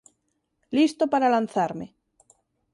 [0.75, 1.87] Listo para lanzarme.